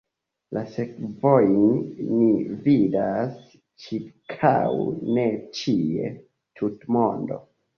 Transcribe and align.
La 0.57 0.61
sekvojn 0.75 1.59
ni 2.13 2.29
vidas 2.69 3.37
ĉirkaŭ 3.85 4.57
ni 5.19 5.29
ĉie, 5.61 6.11
tutmonde. 6.63 7.39